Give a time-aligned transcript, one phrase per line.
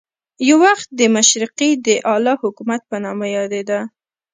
[0.47, 3.79] یو وخت د مشرقي د اعلی حکومت په نامه یادېده.